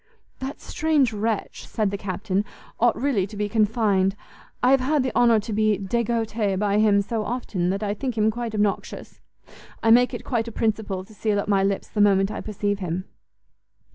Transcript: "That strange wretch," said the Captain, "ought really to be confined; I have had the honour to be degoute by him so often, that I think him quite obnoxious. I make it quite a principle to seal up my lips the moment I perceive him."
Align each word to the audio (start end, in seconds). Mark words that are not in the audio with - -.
"That 0.39 0.59
strange 0.59 1.13
wretch," 1.13 1.67
said 1.67 1.91
the 1.91 1.95
Captain, 1.97 2.43
"ought 2.79 2.99
really 2.99 3.27
to 3.27 3.37
be 3.37 3.47
confined; 3.47 4.15
I 4.63 4.71
have 4.71 4.79
had 4.79 5.03
the 5.03 5.15
honour 5.15 5.39
to 5.41 5.53
be 5.53 5.77
degoute 5.77 6.57
by 6.57 6.79
him 6.79 7.03
so 7.03 7.23
often, 7.23 7.69
that 7.69 7.83
I 7.83 7.93
think 7.93 8.17
him 8.17 8.31
quite 8.31 8.55
obnoxious. 8.55 9.21
I 9.83 9.91
make 9.91 10.11
it 10.15 10.25
quite 10.25 10.47
a 10.47 10.51
principle 10.51 11.05
to 11.05 11.13
seal 11.13 11.39
up 11.39 11.47
my 11.47 11.63
lips 11.63 11.87
the 11.87 12.01
moment 12.01 12.31
I 12.31 12.41
perceive 12.41 12.79
him." 12.79 13.05